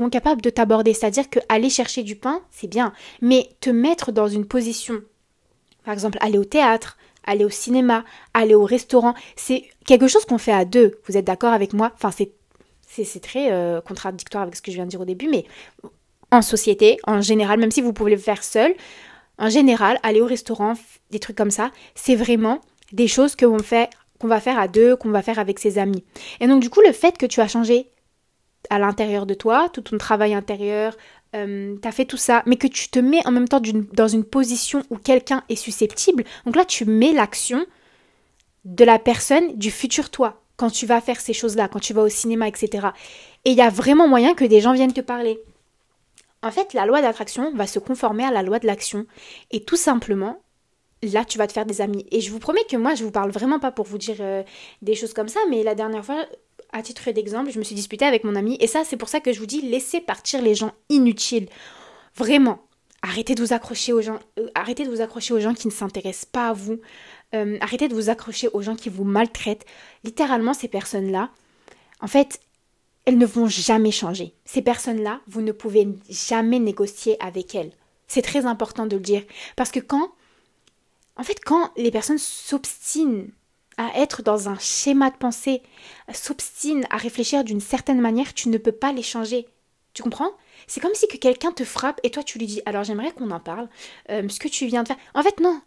[0.10, 0.93] capables de t'aborder.
[0.93, 5.01] C'est-à-dire que aller chercher du pain, c'est bien, mais te mettre dans une position,
[5.84, 10.38] par exemple, aller au théâtre, aller au cinéma, aller au restaurant, c'est quelque chose qu'on
[10.38, 10.99] fait à deux.
[11.08, 11.91] Vous êtes d'accord avec moi?
[11.93, 12.32] Enfin, c'est
[12.88, 15.45] c'est très euh, contradictoire avec ce que je viens de dire au début, mais
[16.32, 18.74] en société, en général, même si vous pouvez le faire seul,
[19.38, 20.74] en général, aller au restaurant,
[21.10, 25.10] des trucs comme ça, c'est vraiment des choses que qu'on va faire à deux, qu'on
[25.10, 26.04] va faire avec ses amis.
[26.39, 27.88] Et donc du coup, le fait que tu as changé
[28.70, 30.96] à l'intérieur de toi, tout ton travail intérieur,
[31.36, 33.62] euh, tu as fait tout ça, mais que tu te mets en même temps
[33.94, 37.65] dans une position où quelqu'un est susceptible, donc là tu mets l'action
[38.65, 42.04] de la personne du futur toi, quand tu vas faire ces choses-là, quand tu vas
[42.04, 42.89] au cinéma, etc.
[43.46, 45.39] Et il y a vraiment moyen que des gens viennent te parler.
[46.43, 49.06] En fait, la loi d'attraction va se conformer à la loi de l'action.
[49.51, 50.41] Et tout simplement,
[51.04, 52.06] là, tu vas te faire des amis.
[52.12, 54.43] Et je vous promets que moi, je vous parle vraiment pas pour vous dire euh,
[54.82, 56.25] des choses comme ça, mais la dernière fois,
[56.73, 58.58] à titre d'exemple, je me suis disputée avec mon ami.
[58.60, 61.47] Et ça, c'est pour ça que je vous dis, laissez partir les gens inutiles.
[62.15, 62.60] Vraiment.
[63.04, 65.71] Arrêtez de vous accrocher aux gens, euh, arrêtez de vous accrocher aux gens qui ne
[65.71, 66.80] s'intéressent pas à vous.
[67.34, 69.65] Euh, arrêtez de vous accrocher aux gens qui vous maltraitent.
[70.04, 71.32] Littéralement, ces personnes-là,
[71.99, 72.39] en fait,
[73.12, 74.34] elles ne vont jamais changer.
[74.45, 77.74] Ces personnes-là, vous ne pouvez jamais négocier avec elles.
[78.08, 79.24] C'est très important de le dire.
[79.58, 80.13] Parce que quand,
[81.17, 83.28] en fait, quand les personnes s'obstinent
[83.76, 85.62] à être dans un schéma de pensée,
[86.13, 89.45] s'obstinent à réfléchir d'une certaine manière, tu ne peux pas les changer.
[89.93, 90.32] Tu comprends?
[90.67, 93.32] C'est comme si que quelqu'un te frappe et toi tu lui dis alors j'aimerais qu'on
[93.32, 93.67] en parle,
[94.10, 94.97] euh, ce que tu viens de faire.
[95.13, 95.60] En fait non,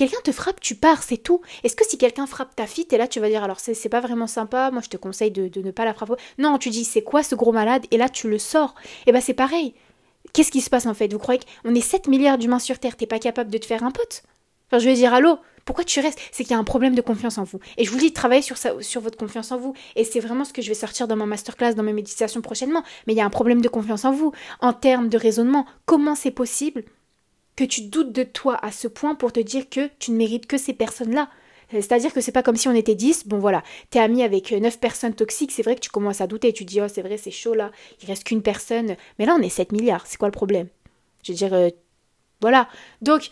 [0.00, 1.42] Quelqu'un te frappe, tu pars, c'est tout.
[1.62, 4.00] Est-ce que si quelqu'un frappe ta fille, t'es là, tu vas dire alors c'est pas
[4.00, 6.14] vraiment sympa, moi je te conseille de, ne pas la frapper.
[6.38, 7.84] Non, tu dis c'est quoi ce gros malade?
[7.90, 8.74] Et là tu le sors.
[8.80, 9.74] Et eh ben c'est pareil.
[10.32, 11.12] Qu'est-ce qui se passe en fait?
[11.12, 13.84] Vous croyez qu'on est 7 milliards d'humains sur Terre, t'es pas capable de te faire
[13.84, 14.22] un pote?
[14.68, 15.36] Enfin je vais dire allô?
[15.66, 16.18] Pourquoi tu restes?
[16.32, 17.60] C'est qu'il y a un problème de confiance en vous.
[17.76, 19.74] Et je vous dis, travaillez sur, sur votre confiance en vous.
[19.96, 22.84] Et c'est vraiment ce que je vais sortir dans ma masterclass, dans mes méditations prochainement.
[23.06, 24.32] Mais il y a un problème de confiance en vous.
[24.60, 26.84] En termes de raisonnement, comment c'est possible
[27.60, 30.46] que tu doutes de toi à ce point pour te dire que tu ne mérites
[30.46, 31.28] que ces personnes-là.
[31.70, 34.80] C'est-à-dire que c'est pas comme si on était 10, bon voilà, t'es ami avec 9
[34.80, 37.30] personnes toxiques, c'est vrai que tu commences à douter, tu dis oh c'est vrai c'est
[37.30, 37.70] chaud là,
[38.02, 40.68] il reste qu'une personne, mais là on est 7 milliards, c'est quoi le problème?
[41.22, 41.68] Je veux dire, euh,
[42.40, 42.66] voilà.
[43.02, 43.30] Donc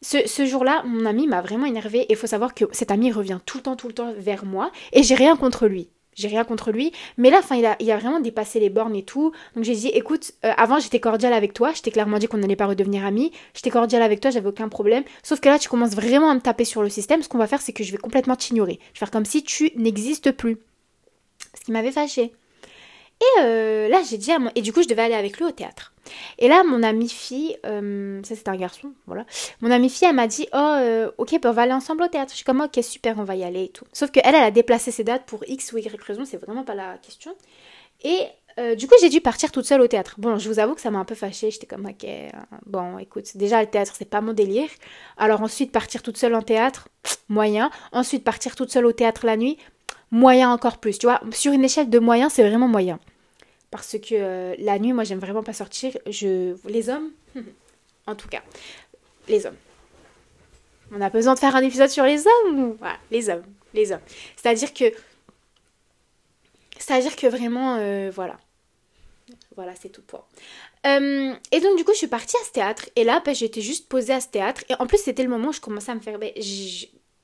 [0.00, 3.12] ce, ce jour-là, mon ami m'a vraiment énervé et il faut savoir que cet ami
[3.12, 4.72] revient tout le temps, tout le temps vers moi.
[4.92, 6.92] Et j'ai rien contre lui j'ai rien contre lui.
[7.18, 9.32] Mais là, il a, il a vraiment dépassé les bornes et tout.
[9.54, 12.38] Donc j'ai dit, écoute, euh, avant j'étais cordiale avec toi, je t'ai clairement dit qu'on
[12.38, 13.30] n'allait pas redevenir amis.
[13.54, 15.04] J'étais cordiale avec toi, j'avais aucun problème.
[15.22, 17.22] Sauf que là, tu commences vraiment à me taper sur le système.
[17.22, 18.80] Ce qu'on va faire, c'est que je vais complètement t'ignorer.
[18.94, 20.58] Je vais faire comme si tu n'existes plus.
[21.54, 22.32] Ce qui m'avait fâché.
[23.20, 24.50] Et euh, là, j'ai dit à mon...
[24.54, 25.94] Et du coup, je devais aller avec lui au théâtre.
[26.38, 29.24] Et là, mon amie fille, euh, ça c'est un garçon, voilà.
[29.60, 32.08] Mon amie fille, elle m'a dit, oh, euh, ok, ben, on va aller ensemble au
[32.08, 32.32] théâtre.
[32.32, 33.86] Je suis comme, ok, super, on va y aller et tout.
[33.92, 36.74] Sauf qu'elle, elle a déplacé ses dates pour X ou Y raison, c'est vraiment pas
[36.74, 37.34] la question.
[38.04, 38.20] Et
[38.76, 40.14] du coup, j'ai dû partir toute seule au théâtre.
[40.16, 41.50] Bon, je vous avoue que ça m'a un peu fâchée.
[41.50, 42.06] J'étais comme, ok,
[42.64, 44.68] bon, écoute, déjà le théâtre, c'est pas mon délire.
[45.18, 46.88] Alors ensuite, partir toute seule en théâtre,
[47.28, 47.70] moyen.
[47.92, 49.58] Ensuite, partir toute seule au théâtre la nuit,
[50.10, 50.98] moyen encore plus.
[50.98, 52.98] Tu vois, sur une échelle de moyen, c'est vraiment moyen.
[53.70, 55.96] Parce que euh, la nuit, moi, j'aime vraiment pas sortir.
[56.06, 56.56] Je...
[56.68, 57.10] Les hommes,
[58.06, 58.42] en tout cas,
[59.28, 59.56] les hommes.
[60.92, 63.42] On a besoin de faire un épisode sur les hommes Voilà, les hommes,
[63.74, 64.00] les hommes.
[64.36, 64.84] C'est-à-dire que...
[66.78, 68.38] C'est-à-dire que vraiment, euh, voilà.
[69.56, 70.28] Voilà, c'est tout pour.
[70.86, 72.88] Euh, et donc, du coup, je suis partie à ce théâtre.
[72.94, 74.62] Et là, ben, j'étais juste posée à ce théâtre.
[74.68, 76.18] Et en plus, c'était le moment où je commençais à me faire...
[76.18, 76.30] Ben,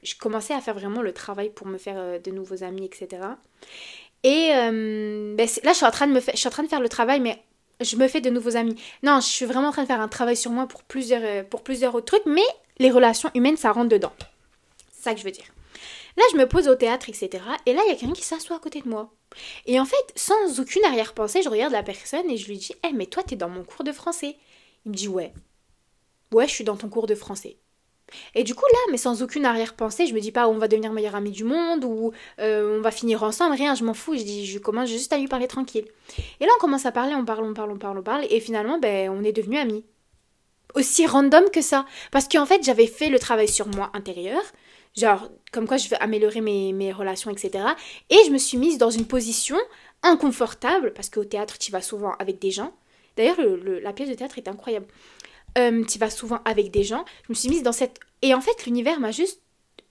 [0.03, 3.23] je commençais à faire vraiment le travail pour me faire euh, de nouveaux amis, etc.
[4.25, 6.63] Et euh, ben, là, je suis, en train de me faire, je suis en train
[6.63, 7.43] de faire le travail, mais
[7.81, 8.77] je me fais de nouveaux amis.
[9.03, 11.43] Non, je suis vraiment en train de faire un travail sur moi pour plusieurs, euh,
[11.43, 12.43] pour plusieurs autres trucs, mais
[12.79, 14.13] les relations humaines, ça rentre dedans.
[14.93, 15.47] C'est ça que je veux dire.
[16.17, 17.31] Là, je me pose au théâtre, etc.
[17.67, 19.11] Et là, il y a quelqu'un qui s'assoit à côté de moi.
[19.67, 22.93] Et en fait, sans aucune arrière-pensée, je regarde la personne et je lui dis Eh,
[22.93, 24.37] mais toi, t'es dans mon cours de français.
[24.85, 25.33] Il me dit Ouais.
[26.33, 27.57] Ouais, je suis dans ton cours de français.
[28.35, 30.93] Et du coup, là, mais sans aucune arrière-pensée, je me dis pas on va devenir
[30.93, 34.17] meilleur ami du monde ou euh, on va finir ensemble, rien, je m'en fous.
[34.17, 35.87] Je dis, je commence juste à lui parler tranquille.
[36.41, 38.41] Et là, on commence à parler, on parle, on parle, on parle, on parle, et
[38.41, 39.85] finalement, ben, on est devenus amis.
[40.75, 41.85] Aussi random que ça.
[42.11, 44.41] Parce qu'en fait, j'avais fait le travail sur moi intérieur,
[44.97, 47.65] genre, comme quoi je veux améliorer mes, mes relations, etc.
[48.11, 49.59] Et je me suis mise dans une position
[50.03, 52.73] inconfortable, parce qu'au théâtre, tu vas souvent avec des gens.
[53.17, 53.37] D'ailleurs,
[53.83, 54.87] la pièce de théâtre est incroyable.
[55.59, 57.05] Euh, tu vas souvent avec des gens.
[57.27, 57.99] Je me suis mise dans cette...
[58.23, 59.43] Et en fait, l'univers m'a juste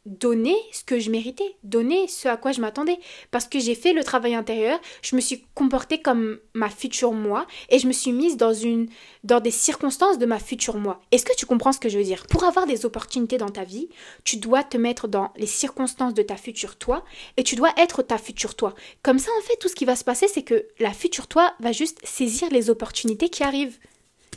[0.06, 2.98] donné ce que je méritais, donné ce à quoi je m'attendais.
[3.30, 7.46] Parce que j'ai fait le travail intérieur, je me suis comportée comme ma future moi
[7.70, 8.90] et je me suis mise dans, une,
[9.24, 11.02] dans des circonstances de ma future moi.
[11.12, 12.26] Est-ce que tu comprends ce que je veux dire?
[12.28, 13.90] Pour avoir des opportunités dans ta vie,
[14.24, 17.04] tu dois te mettre dans les circonstances de ta future toi
[17.38, 18.74] et tu dois être ta future toi.
[19.04, 21.54] Comme ça, en fait, tout ce qui va se passer, c'est que la future toi
[21.60, 23.78] va juste saisir les opportunités qui arrivent.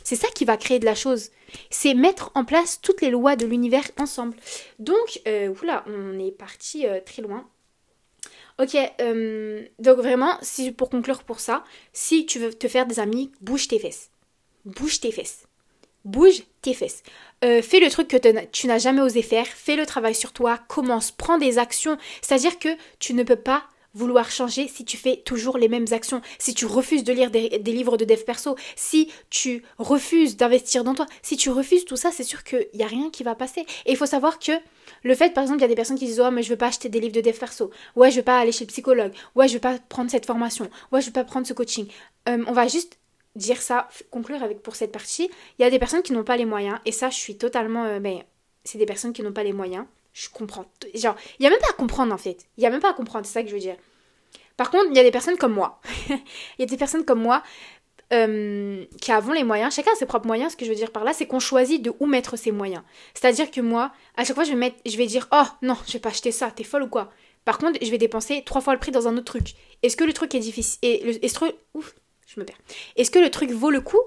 [0.05, 1.31] C'est ça qui va créer de la chose.
[1.71, 4.37] C'est mettre en place toutes les lois de l'univers ensemble.
[4.77, 5.53] Donc, euh,
[5.87, 7.49] on est parti euh, très loin.
[8.59, 12.99] Ok, euh, donc vraiment, si, pour conclure pour ça, si tu veux te faire des
[12.99, 14.11] amis, bouge tes fesses.
[14.63, 15.47] Bouge tes fesses.
[16.05, 17.01] Bouge tes fesses.
[17.41, 19.47] fais le truc que tu n'as jamais osé faire.
[19.47, 20.59] Fais le travail sur toi.
[20.67, 21.09] Commence.
[21.09, 21.97] Prends des actions.
[22.21, 23.63] C'est-à-dire que tu ne peux pas
[23.95, 27.49] vouloir changer si tu fais toujours les mêmes actions, si tu refuses de lire des,
[27.65, 32.11] livres de dev perso, si tu refuses d'investir dans toi, si tu refuses tout ça,
[32.11, 33.61] c'est sûr qu'il n'y a rien qui va passer.
[33.85, 34.51] Et il faut savoir que
[35.03, 36.57] le fait, par exemple, il y a des personnes qui disent Oh, mais je veux
[36.57, 39.13] pas acheter des livres de dev perso, ouais, je veux pas aller chez le psychologue,
[39.35, 41.87] ouais, je veux pas prendre cette formation, ouais, je veux pas prendre ce coaching.
[42.27, 42.99] Euh, on va juste
[43.35, 45.29] dire ça, conclure avec pour cette partie.
[45.57, 47.85] Il y a des personnes qui n'ont pas les moyens, et ça, je suis totalement.
[47.85, 48.19] Euh, ben,
[48.63, 50.65] c'est des personnes qui n'ont pas les moyens je comprends.
[50.93, 52.47] Genre, il n'y a même pas à comprendre en fait.
[52.57, 53.75] Il n'y a même pas à comprendre, c'est ça que je veux dire.
[54.55, 55.81] Par contre, il y a des personnes comme moi.
[56.09, 57.43] Il y a des personnes comme moi.
[58.13, 60.91] euh, qui avons les moyens, chacun a ses propres moyens, ce que je veux dire
[60.91, 62.83] par là, c'est qu'on choisit de où mettre ses moyens.
[63.13, 65.93] C'est-à-dire que moi, à chaque fois, je vais, mettre, je vais dire, oh non, je
[65.93, 67.11] vais pas acheter ça, t'es folle ou quoi?
[67.43, 69.55] Par contre, je vais dépenser trois fois le prix dans un autre truc.
[69.83, 71.95] Est-ce que le truc est difficile et est Ouf,
[72.27, 72.59] je me perds.
[72.95, 74.01] Est-ce que le truc vaut le coup?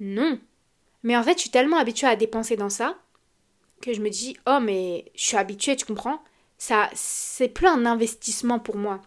[0.00, 0.40] Non.
[1.02, 2.96] Mais en fait, je suis tellement habituée à dépenser dans ça
[3.84, 6.22] que je me dis, oh mais je suis habituée, tu comprends?
[6.56, 9.02] Ça, c'est plus un investissement pour moi.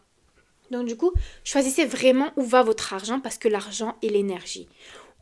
[0.69, 1.11] Donc du coup,
[1.43, 4.67] choisissez vraiment où va votre argent parce que l'argent est l'énergie.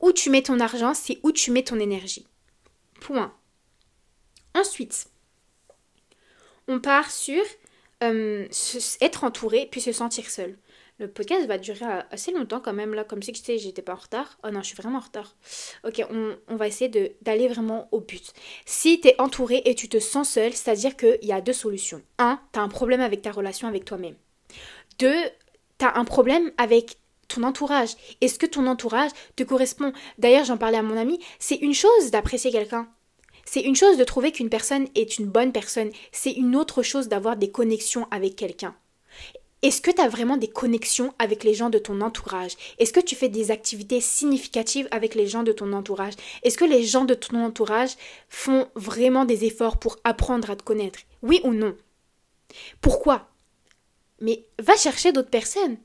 [0.02, 2.28] Où tu mets ton argent, c'est où tu mets ton énergie.
[3.00, 3.34] Point.
[4.54, 5.08] Ensuite,
[6.68, 7.44] on part sur
[8.04, 8.48] euh,
[9.00, 10.58] être entouré puis se sentir seul.
[10.98, 14.38] Le podcast va durer assez longtemps quand même là, comme si j'étais pas en retard.
[14.46, 15.36] Oh non, je suis vraiment en retard.
[15.86, 16.90] Ok, on, va essayer
[17.22, 18.32] d'aller vraiment au but.
[18.66, 22.02] Si tu es entouré et tu te sens seul, c'est-à-dire qu'il y a deux solutions.
[22.18, 24.16] Un, tu as un problème avec ta relation avec toi-même.
[24.98, 25.22] Deux,
[25.80, 27.96] tu as un problème avec ton entourage.
[28.22, 29.92] Est-ce que ton entourage te correspond?
[30.18, 32.88] D'ailleurs, j'en parlais à mon ami, c'est une chose d'apprécier quelqu'un.
[33.44, 35.92] C'est une chose de trouver qu'une personne est une bonne personne.
[36.14, 38.76] C'est une autre chose d'avoir des connexions avec quelqu'un.
[39.62, 42.56] Est-ce que tu as vraiment des connexions avec les gens de ton entourage?
[42.78, 46.14] Est-ce que tu fais des activités significatives avec les gens de ton entourage?
[46.44, 47.96] Est-ce que les gens de ton entourage
[48.30, 51.00] font vraiment des efforts pour apprendre à te connaître?
[51.24, 51.76] Oui ou non?
[52.82, 53.28] Pourquoi?
[54.22, 55.78] Mais va chercher d'autres personnes.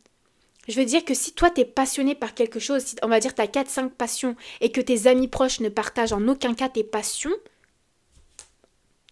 [0.69, 3.35] Je veux dire que si toi t'es passionné par quelque chose, si on va dire
[3.35, 7.35] t'as 4-5 passions et que tes amis proches ne partagent en aucun cas tes passions,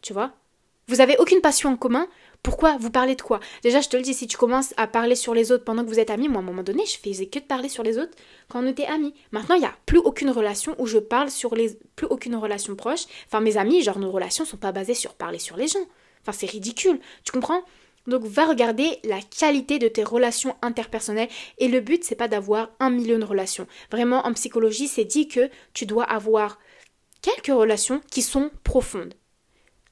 [0.03, 0.33] tu vois,
[0.87, 2.07] vous avez aucune passion en commun,
[2.49, 3.41] pourquoi Vous parlez de quoi?
[3.63, 5.91] Déjà, je te le dis, si tu commences à parler sur les autres pendant que
[5.91, 7.99] vous êtes amis, moi à un moment donné, je faisais que de parler sur les
[7.99, 8.17] autres
[8.49, 9.13] quand on était amis.
[9.33, 11.79] Maintenant, il n'y a plus aucune relation où je parle sur les.
[11.95, 13.03] plus aucune relation proche.
[13.27, 15.87] Enfin, mes amis, genre, nos relations sont pas basées sur parler sur les gens.
[16.23, 16.99] Enfin, c'est ridicule.
[17.23, 17.61] Tu comprends?
[18.07, 22.71] Donc va regarder la qualité de tes relations interpersonnelles et le but c'est pas d'avoir
[22.81, 23.67] un million de relations.
[23.91, 26.59] Vraiment en psychologie c'est dit que tu dois avoir
[27.21, 29.13] quelques relations qui sont profondes,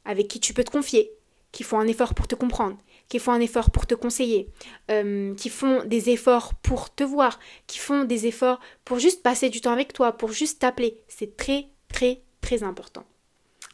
[0.07, 1.16] avec qui tu peux te confier,
[1.53, 2.77] qui font un effort pour te comprendre,
[3.09, 4.51] qui font un effort pour te conseiller,
[4.91, 9.49] euh, qui font des efforts pour te voir, qui font des efforts pour juste passer
[9.49, 11.01] du temps avec toi, pour juste t'appeler.
[11.09, 13.05] C'est très très très important.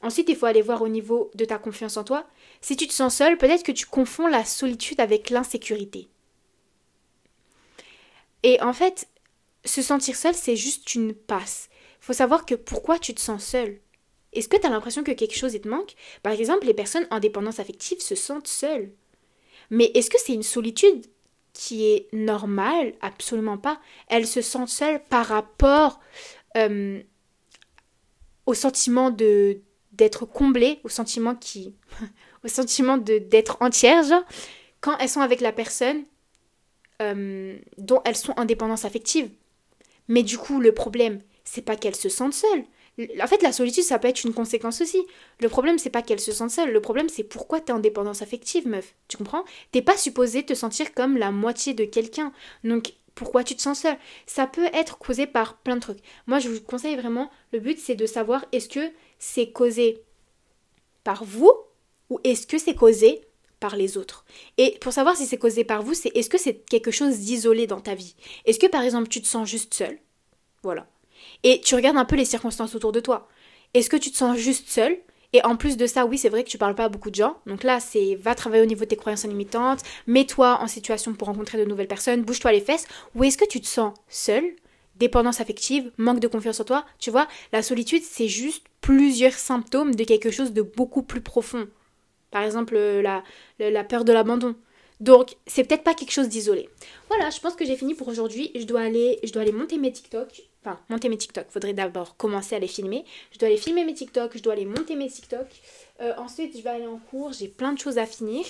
[0.03, 2.27] Ensuite, il faut aller voir au niveau de ta confiance en toi.
[2.61, 6.09] Si tu te sens seul, peut-être que tu confonds la solitude avec l'insécurité.
[8.43, 9.09] Et en fait,
[9.65, 11.69] se sentir seul, c'est juste une passe.
[12.01, 13.81] Il faut savoir que pourquoi tu te sens seul?
[14.33, 15.95] Est-ce que tu as l'impression que quelque chose te manque?
[16.23, 18.91] Par exemple, les personnes en dépendance affective se sentent seules.
[19.71, 21.07] Mais est-ce que c'est une solitude
[21.53, 22.95] qui est normale?
[23.01, 23.81] Absolument pas.
[24.09, 26.01] Elles se sentent seules par rapport
[26.57, 27.03] euh,
[28.47, 29.61] au sentiment de,
[29.93, 31.75] d'être comblées, au sentiment qui
[32.45, 34.25] au sentiment de d'être entière genre,
[34.81, 36.05] quand elles sont avec la personne
[37.01, 39.31] euh, dont elles sont en dépendance affective.
[40.09, 42.65] Mais du coup, le problème, c'est pas qu'elles se sentent seules.
[42.99, 45.03] En fait, la solitude, ça peut être une conséquence aussi.
[45.41, 46.73] Le problème, c'est pas qu'elles se sentent seules.
[46.73, 48.95] Le problème, c'est pourquoi t'es en dépendance affective, meuf.
[49.09, 49.45] Tu comprends?
[49.71, 52.33] T'es pas supposé te sentir comme la moitié de quelqu'un.
[52.65, 53.97] Donc, pourquoi tu te sens seule?
[54.27, 56.01] Ça peut être causé par plein de trucs.
[56.27, 60.03] Moi, je vous conseille vraiment, le but, c'est de savoir est-ce que c'est causé
[61.05, 61.53] par vous
[62.11, 63.23] ou est-ce que c'est causé
[63.59, 64.25] par les autres?
[64.59, 67.67] Et pour savoir si c'est causé par vous, c'est est-ce que c'est quelque chose d'isolé
[67.67, 68.17] dans ta vie?
[68.45, 69.99] Est-ce que par exemple tu te sens juste seul
[70.63, 70.87] Voilà.
[71.43, 73.29] Et tu regardes un peu les circonstances autour de toi.
[73.75, 74.99] Est-ce que tu te sens juste seul
[75.35, 77.15] et en plus de ça, oui, c'est vrai que tu parles pas à beaucoup de
[77.15, 77.39] gens.
[77.47, 81.29] Donc là, c'est va travailler au niveau de tes croyances limitantes, mets-toi en situation pour
[81.29, 82.87] rencontrer de nouvelles personnes, bouge-toi les fesses.
[83.15, 84.45] Ou est-ce que tu te sens seul
[84.97, 86.85] dépendance affective, manque de confiance en toi.
[86.99, 91.67] Tu vois, la solitude, c'est juste plusieurs symptômes de quelque chose de beaucoup plus profond.
[92.31, 93.23] Par exemple, la,
[93.59, 94.55] la peur de l'abandon.
[95.01, 96.69] Donc, c'est peut-être pas quelque chose d'isolé.
[97.09, 98.53] Voilà, je pense que j'ai fini pour aujourd'hui.
[98.55, 100.43] Je dois aller, je dois aller monter mes TikTok.
[100.65, 101.47] Enfin, monter mes TikTok.
[101.51, 103.05] Faudrait d'abord commencer à les filmer.
[103.33, 104.37] Je dois aller filmer mes TikTok.
[104.37, 105.47] Je dois aller monter mes TikTok.
[106.01, 107.33] Euh, ensuite, je vais aller en cours.
[107.33, 108.45] J'ai plein de choses à finir.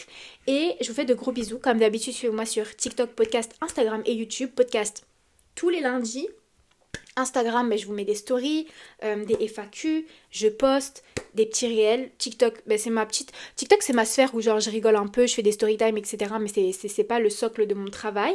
[0.47, 1.59] Et je vous fais de gros bisous.
[1.59, 4.51] Comme d'habitude, suivez-moi sur TikTok, podcast, Instagram et YouTube.
[4.55, 5.07] Podcast
[5.55, 6.29] tous les lundis.
[7.17, 8.67] Instagram, mais je vous mets des stories,
[9.05, 12.11] euh, des FAQ, je poste des petits réels.
[12.19, 13.33] TikTok, ben c'est ma petite.
[13.57, 15.97] TikTok, c'est ma sphère où genre je rigole un peu, je fais des story time,
[15.97, 16.35] etc.
[16.41, 18.35] Mais c'est pas le socle de mon travail.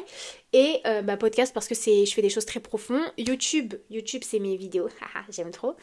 [0.54, 3.02] Et euh, bah, podcast parce que je fais des choses très profondes.
[3.18, 4.90] YouTube, YouTube, c'est mes vidéos.
[5.30, 5.76] J'aime trop.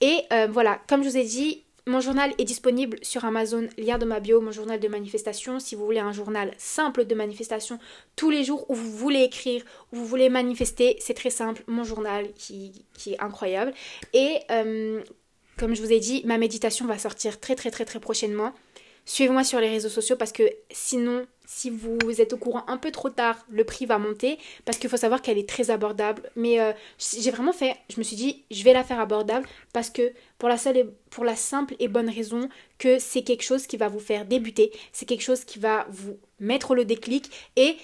[0.00, 3.98] Et euh, voilà, comme je vous ai dit, mon journal est disponible sur Amazon, lien
[3.98, 5.58] de ma bio, mon journal de manifestation.
[5.58, 7.80] Si vous voulez un journal simple de manifestation
[8.14, 11.64] tous les jours où vous voulez écrire, où vous voulez manifester, c'est très simple.
[11.66, 13.72] Mon journal qui, est incroyable.
[14.12, 15.02] Et euh,
[15.62, 18.52] comme je vous ai dit, ma méditation va sortir très très très très prochainement.
[19.04, 22.90] suivez-moi sur les réseaux sociaux parce que sinon, si vous êtes au courant un peu
[22.90, 26.28] trop tard, le prix va monter parce qu'il faut savoir qu'elle est très abordable.
[26.34, 29.88] Mais euh, j'ai vraiment fait, je me suis dit, je vais la faire abordable parce
[29.88, 32.48] que pour la, seule et, pour la simple et bonne raison
[32.78, 36.18] que c'est quelque chose qui va vous faire débuter, c'est quelque chose qui va vous
[36.40, 37.76] mettre le déclic et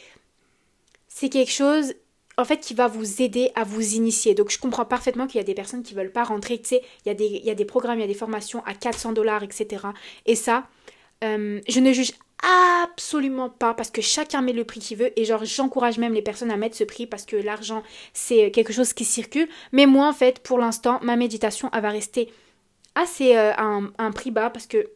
[1.06, 1.94] c'est quelque chose
[2.38, 4.34] en fait qui va vous aider à vous initier.
[4.34, 6.82] Donc je comprends parfaitement qu'il y a des personnes qui veulent pas rentrer, tu sais,
[7.04, 8.74] il y, a des, il y a des programmes, il y a des formations à
[8.74, 9.86] 400 dollars, etc.
[10.24, 10.68] Et ça,
[11.24, 12.12] euh, je ne juge
[12.84, 16.22] absolument pas parce que chacun met le prix qu'il veut et genre j'encourage même les
[16.22, 19.48] personnes à mettre ce prix parce que l'argent c'est quelque chose qui circule.
[19.72, 22.32] Mais moi en fait pour l'instant ma méditation elle va rester
[22.94, 24.88] assez euh, un, prix bas parce que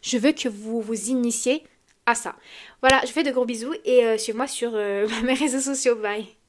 [0.00, 1.64] je veux que vous vous initiez
[2.06, 2.36] à ça.
[2.82, 4.70] Voilà je fais de gros bisous et euh, suivez-moi sur
[5.24, 5.96] mes réseaux sociaux.
[5.96, 6.39] Bye